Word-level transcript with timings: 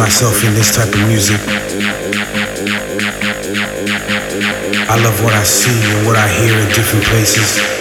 myself 0.00 0.42
in 0.44 0.54
this 0.54 0.74
type 0.74 0.88
of 0.94 1.06
music. 1.08 1.38
I 4.88 4.96
love 5.04 5.22
what 5.22 5.34
I 5.34 5.42
see 5.44 5.76
and 5.92 6.06
what 6.06 6.16
I 6.16 6.26
hear 6.26 6.58
in 6.58 6.68
different 6.68 7.04
places. 7.04 7.79